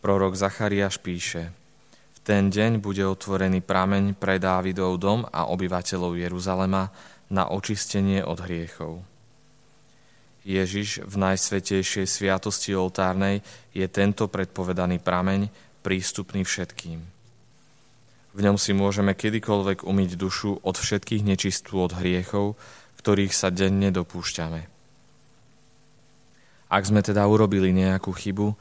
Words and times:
Prorok 0.00 0.32
Zachariáš 0.32 0.96
píše, 0.96 1.52
v 2.16 2.18
ten 2.24 2.48
deň 2.48 2.80
bude 2.80 3.04
otvorený 3.04 3.60
prameň 3.60 4.16
pre 4.16 4.40
Dávidov 4.40 4.96
dom 4.96 5.28
a 5.28 5.52
obyvateľov 5.52 6.16
Jeruzalema 6.16 6.88
na 7.28 7.52
očistenie 7.52 8.24
od 8.24 8.40
hriechov. 8.40 9.04
Ježiš 10.40 11.04
v 11.04 11.14
najsvetejšej 11.20 12.08
sviatosti 12.08 12.72
oltárnej 12.72 13.44
je 13.76 13.84
tento 13.92 14.24
predpovedaný 14.24 15.04
prameň 15.04 15.52
prístupný 15.84 16.48
všetkým. 16.48 17.00
V 18.30 18.38
ňom 18.40 18.56
si 18.56 18.72
môžeme 18.72 19.12
kedykoľvek 19.12 19.84
umyť 19.84 20.10
dušu 20.16 20.64
od 20.64 20.76
všetkých 20.80 21.28
nečistú 21.28 21.84
od 21.84 21.92
hriechov, 21.92 22.56
ktorých 23.04 23.36
sa 23.36 23.52
denne 23.52 23.92
dopúšťame. 23.92 24.64
Ak 26.72 26.82
sme 26.88 27.04
teda 27.04 27.26
urobili 27.28 27.74
nejakú 27.74 28.16
chybu, 28.16 28.54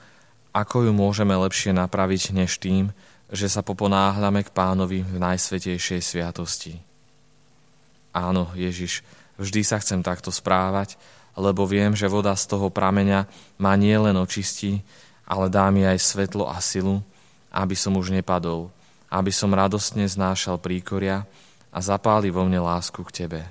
ako 0.54 0.90
ju 0.90 0.92
môžeme 0.92 1.36
lepšie 1.38 1.76
napraviť 1.76 2.34
než 2.34 2.58
tým, 2.58 2.90
že 3.30 3.46
sa 3.46 3.62
poponáhľame 3.62 4.42
k 4.42 4.54
pánovi 4.54 5.06
v 5.06 5.16
najsvetejšej 5.22 6.02
sviatosti. 6.02 6.82
Áno, 8.10 8.50
Ježiš, 8.58 9.06
vždy 9.38 9.62
sa 9.62 9.78
chcem 9.78 10.02
takto 10.02 10.34
správať, 10.34 10.98
lebo 11.38 11.70
viem, 11.70 11.94
že 11.94 12.10
voda 12.10 12.34
z 12.34 12.50
toho 12.50 12.74
prameňa 12.74 13.30
ma 13.62 13.78
nielen 13.78 14.18
očistí, 14.18 14.82
ale 15.30 15.46
dá 15.46 15.70
mi 15.70 15.86
aj 15.86 16.02
svetlo 16.02 16.50
a 16.50 16.58
silu, 16.58 17.06
aby 17.54 17.78
som 17.78 17.94
už 17.94 18.10
nepadol, 18.10 18.74
aby 19.14 19.30
som 19.30 19.54
radostne 19.54 20.10
znášal 20.10 20.58
príkoria 20.58 21.30
a 21.70 21.80
zapáli 21.86 22.34
vo 22.34 22.42
mne 22.50 22.66
lásku 22.66 22.98
k 23.06 23.26
Tebe. 23.26 23.42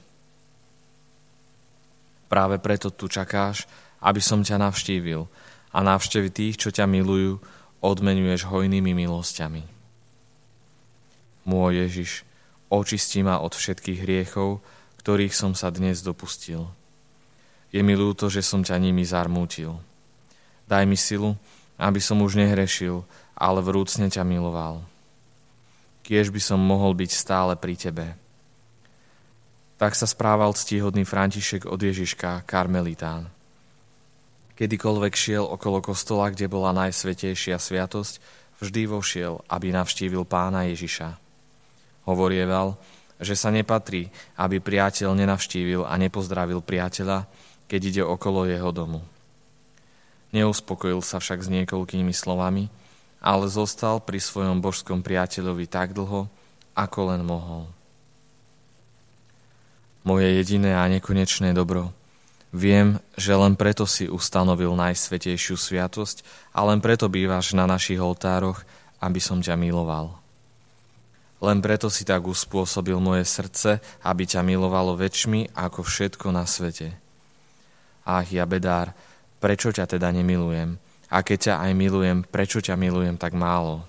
Práve 2.26 2.58
preto 2.58 2.90
tu 2.90 3.06
čakáš, 3.06 3.64
aby 4.02 4.18
som 4.18 4.42
ťa 4.42 4.58
navštívil 4.58 5.24
a 5.72 5.78
návštevy 5.84 6.28
tých, 6.32 6.56
čo 6.56 6.68
ťa 6.72 6.88
milujú, 6.88 7.38
odmenuješ 7.84 8.48
hojnými 8.48 8.92
milosťami. 8.94 9.62
Môj 11.48 11.72
Ježiš, 11.86 12.10
očisti 12.68 13.24
ma 13.24 13.40
od 13.40 13.56
všetkých 13.56 14.04
hriechov, 14.04 14.60
ktorých 15.00 15.32
som 15.32 15.56
sa 15.56 15.72
dnes 15.72 16.04
dopustil. 16.04 16.68
Je 17.72 17.80
mi 17.80 17.96
ľúto, 17.96 18.28
že 18.28 18.44
som 18.44 18.60
ťa 18.64 18.76
nimi 18.80 19.04
zarmútil. 19.04 19.76
Daj 20.68 20.84
mi 20.84 20.96
silu, 20.96 21.36
aby 21.80 22.00
som 22.02 22.20
už 22.20 22.36
nehrešil, 22.36 23.06
ale 23.38 23.64
vrúcne 23.64 24.10
ťa 24.12 24.26
miloval. 24.26 24.84
Kiež 26.04 26.28
by 26.34 26.40
som 26.42 26.60
mohol 26.60 26.92
byť 26.96 27.10
stále 27.12 27.54
pri 27.56 27.74
tebe. 27.78 28.06
Tak 29.78 29.94
sa 29.94 30.10
správal 30.10 30.52
ctíhodný 30.58 31.06
František 31.06 31.64
od 31.70 31.78
Ježiška, 31.78 32.42
karmelitán. 32.44 33.30
Kedykoľvek 34.58 35.14
šiel 35.14 35.46
okolo 35.46 35.78
kostola, 35.78 36.34
kde 36.34 36.50
bola 36.50 36.74
najsvetejšia 36.74 37.62
sviatosť, 37.62 38.18
vždy 38.58 38.90
vošiel, 38.90 39.38
aby 39.46 39.70
navštívil 39.70 40.26
pána 40.26 40.66
Ježiša. 40.66 41.14
Hovorieval, 42.10 42.74
že 43.22 43.38
sa 43.38 43.54
nepatrí, 43.54 44.10
aby 44.34 44.58
priateľ 44.58 45.14
nenavštívil 45.14 45.86
a 45.86 45.94
nepozdravil 45.94 46.58
priateľa, 46.58 47.30
keď 47.70 47.80
ide 47.86 48.02
okolo 48.02 48.50
jeho 48.50 48.74
domu. 48.74 48.98
Neuspokojil 50.34 51.06
sa 51.06 51.22
však 51.22 51.38
s 51.46 51.48
niekoľkými 51.54 52.10
slovami, 52.10 52.66
ale 53.22 53.46
zostal 53.46 54.02
pri 54.02 54.18
svojom 54.18 54.58
božskom 54.58 55.06
priateľovi 55.06 55.70
tak 55.70 55.94
dlho, 55.94 56.26
ako 56.74 57.00
len 57.14 57.22
mohol. 57.22 57.70
Moje 60.02 60.34
jediné 60.34 60.74
a 60.74 60.82
nekonečné 60.90 61.54
dobro– 61.54 61.94
Viem, 62.48 62.96
že 63.12 63.36
len 63.36 63.52
preto 63.52 63.84
si 63.84 64.08
ustanovil 64.08 64.72
najsvetejšiu 64.72 65.60
sviatosť 65.60 66.24
a 66.56 66.64
len 66.64 66.80
preto 66.80 67.04
bývaš 67.12 67.52
na 67.52 67.68
našich 67.68 68.00
oltároch, 68.00 68.64
aby 69.04 69.20
som 69.20 69.44
ťa 69.44 69.52
miloval. 69.60 70.16
Len 71.38 71.62
preto 71.62 71.86
si 71.86 72.02
tak 72.02 72.24
uspôsobil 72.24 72.98
moje 72.98 73.28
srdce, 73.28 73.78
aby 74.02 74.24
ťa 74.26 74.42
milovalo 74.42 74.96
väčšmi 74.98 75.54
ako 75.54 75.86
všetko 75.86 76.34
na 76.34 76.48
svete. 76.48 76.96
Ach, 78.08 78.26
ja 78.32 78.48
bedár, 78.48 78.96
prečo 79.38 79.68
ťa 79.68 79.84
teda 79.84 80.08
nemilujem? 80.10 80.80
A 81.12 81.20
keď 81.20 81.38
ťa 81.52 81.54
aj 81.68 81.72
milujem, 81.76 82.18
prečo 82.24 82.64
ťa 82.64 82.74
milujem 82.80 83.20
tak 83.20 83.36
málo? 83.36 83.84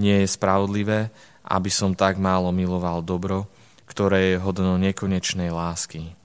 Nie 0.00 0.24
je 0.24 0.32
spravodlivé, 0.32 1.12
aby 1.44 1.68
som 1.68 1.92
tak 1.92 2.16
málo 2.16 2.48
miloval 2.50 3.04
dobro, 3.04 3.44
ktoré 3.84 4.32
je 4.32 4.42
hodno 4.42 4.80
nekonečnej 4.80 5.52
lásky. 5.52 6.16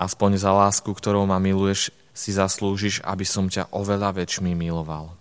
Aspoň 0.00 0.40
za 0.40 0.48
lásku, 0.56 0.88
ktorou 0.88 1.28
ma 1.28 1.36
miluješ, 1.36 1.92
si 2.16 2.32
zaslúžiš, 2.32 3.04
aby 3.04 3.28
som 3.28 3.52
ťa 3.52 3.68
oveľa 3.76 4.16
väčšmi 4.16 4.56
miloval. 4.56 5.12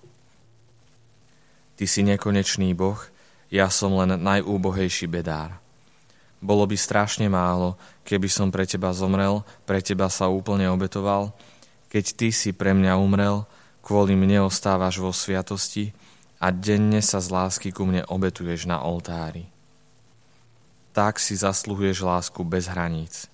Ty 1.75 1.84
si 1.84 2.00
nekonečný 2.07 2.72
Boh, 2.72 3.00
ja 3.51 3.68
som 3.68 3.91
len 4.00 4.16
najúbohejší 4.16 5.12
bedár. 5.12 5.59
Bolo 6.39 6.63
by 6.63 6.79
strašne 6.79 7.28
málo, 7.28 7.75
keby 8.07 8.31
som 8.31 8.47
pre 8.47 8.63
teba 8.63 8.95
zomrel, 8.95 9.44
pre 9.68 9.84
teba 9.84 10.07
sa 10.07 10.31
úplne 10.31 10.72
obetoval, 10.72 11.35
keď 11.91 12.06
ty 12.16 12.28
si 12.31 12.56
pre 12.56 12.72
mňa 12.72 12.95
umrel, 12.95 13.44
kvôli 13.84 14.16
mne 14.16 14.47
ostávaš 14.47 15.03
vo 15.03 15.12
sviatosti 15.12 15.91
a 16.39 16.56
denne 16.56 17.03
sa 17.03 17.19
z 17.19 17.28
lásky 17.28 17.75
ku 17.75 17.84
mne 17.84 18.07
obetuješ 18.07 18.63
na 18.63 18.79
oltári. 18.79 19.51
Tak 20.95 21.19
si 21.19 21.35
zasluhuješ 21.35 22.00
lásku 22.00 22.39
bez 22.47 22.72
hraníc. 22.72 23.28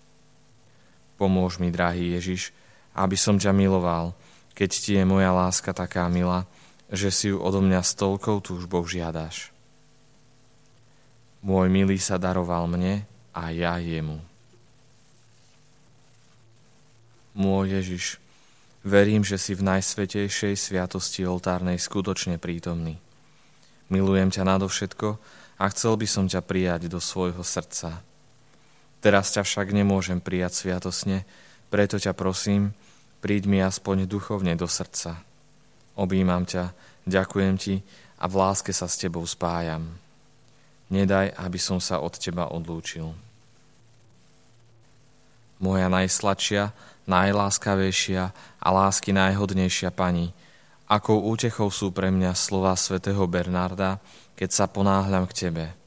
Pomôž 1.15 1.59
mi, 1.59 1.71
drahý 1.71 2.15
Ježiš, 2.19 2.51
aby 2.95 3.15
som 3.15 3.39
ťa 3.39 3.55
miloval, 3.55 4.15
keď 4.55 4.69
ti 4.71 4.91
je 4.95 5.03
moja 5.03 5.31
láska 5.31 5.75
taká 5.75 6.07
milá, 6.07 6.47
že 6.91 7.11
si 7.11 7.31
ju 7.31 7.39
odo 7.39 7.59
mňa 7.59 7.81
s 7.83 7.91
toľkou 7.97 8.39
túžbou 8.39 8.87
žiadaš. 8.87 9.51
Môj 11.45 11.67
milý 11.69 12.01
sa 12.01 12.17
daroval 12.17 12.65
mne 12.65 13.05
a 13.35 13.53
ja 13.53 13.77
jemu. 13.77 14.17
Môj 17.35 17.75
Ježiš, 17.75 18.05
verím, 18.81 19.21
že 19.27 19.35
si 19.35 19.51
v 19.53 19.67
najsvetejšej 19.67 20.55
sviatosti 20.55 21.27
oltárnej 21.27 21.75
skutočne 21.75 22.39
prítomný. 22.39 22.95
Milujem 23.91 24.31
ťa 24.31 24.55
nadovšetko 24.55 25.19
a 25.59 25.65
chcel 25.69 25.93
by 25.99 26.07
som 26.07 26.25
ťa 26.31 26.41
prijať 26.41 26.87
do 26.87 27.03
svojho 27.03 27.43
srdca. 27.43 28.01
Teraz 29.05 29.29
ťa 29.37 29.45
však 29.45 29.69
nemôžem 29.69 30.17
prijať 30.17 30.65
sviatosne, 30.65 31.29
preto 31.69 32.01
ťa 32.01 32.17
prosím, 32.17 32.73
príď 33.21 33.45
mi 33.45 33.61
aspoň 33.61 34.09
duchovne 34.09 34.57
do 34.57 34.65
srdca. 34.65 35.21
Obímam 35.93 36.41
ťa, 36.41 36.73
ďakujem 37.05 37.53
ti 37.61 37.85
a 38.17 38.25
v 38.25 38.33
láske 38.33 38.73
sa 38.73 38.89
s 38.89 38.97
tebou 38.97 39.21
spájam. 39.29 39.85
Nedaj, 40.89 41.37
aby 41.37 41.59
som 41.61 41.77
sa 41.77 42.01
od 42.01 42.17
teba 42.17 42.49
odlúčil. 42.49 43.13
Moja 45.61 45.85
najsladšia, 45.85 46.73
najláskavejšia 47.05 48.23
a 48.57 48.67
lásky 48.73 49.13
najhodnejšia 49.13 49.93
pani, 49.93 50.33
akou 50.89 51.29
útechou 51.29 51.69
sú 51.69 51.93
pre 51.93 52.09
mňa 52.09 52.33
slova 52.33 52.73
svätého 52.73 53.21
Bernarda, 53.29 54.01
keď 54.33 54.49
sa 54.49 54.65
ponáhľam 54.65 55.29
k 55.29 55.45
tebe– 55.45 55.65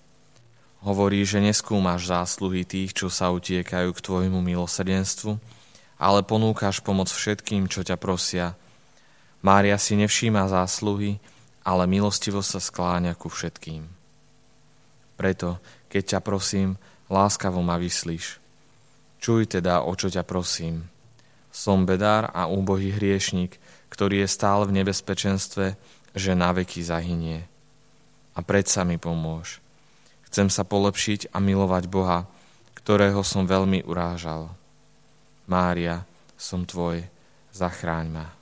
Hovorí, 0.78 1.26
že 1.26 1.42
neskúmaš 1.42 2.06
zásluhy 2.06 2.62
tých, 2.62 2.94
čo 2.94 3.10
sa 3.10 3.34
utiekajú 3.34 3.90
k 3.90 4.04
tvojmu 4.04 4.38
milosrdenstvu, 4.38 5.34
ale 5.98 6.22
ponúkaš 6.22 6.78
pomoc 6.78 7.10
všetkým, 7.10 7.66
čo 7.66 7.82
ťa 7.82 7.98
prosia. 7.98 8.54
Mária 9.42 9.74
si 9.74 9.98
nevšíma 9.98 10.46
zásluhy, 10.46 11.18
ale 11.66 11.90
milostivo 11.90 12.46
sa 12.46 12.62
skláňa 12.62 13.18
ku 13.18 13.26
všetkým. 13.26 13.90
Preto, 15.18 15.58
keď 15.90 16.02
ťa 16.14 16.20
prosím, 16.22 16.78
láskavo 17.10 17.58
ma 17.58 17.74
vyslíš. 17.74 18.38
Čuj 19.18 19.50
teda, 19.50 19.82
o 19.82 19.90
čo 19.98 20.06
ťa 20.06 20.22
prosím. 20.22 20.86
Som 21.50 21.90
bedár 21.90 22.30
a 22.30 22.46
úbohý 22.46 22.94
hriešnik, 22.94 23.58
ktorý 23.90 24.22
je 24.22 24.28
stále 24.30 24.62
v 24.70 24.78
nebezpečenstve, 24.78 25.74
že 26.14 26.32
na 26.38 26.54
veky 26.54 26.86
zahynie. 26.86 27.50
A 28.38 28.46
predsa 28.46 28.86
mi 28.86 28.94
pomôž 28.94 29.58
Chcem 30.28 30.52
sa 30.52 30.62
polepšiť 30.62 31.32
a 31.32 31.40
milovať 31.40 31.88
Boha, 31.88 32.28
ktorého 32.76 33.24
som 33.24 33.48
veľmi 33.48 33.82
urážal. 33.88 34.52
Mária, 35.48 36.04
som 36.36 36.68
tvoj, 36.68 37.02
zachráň 37.56 38.06
ma. 38.12 38.37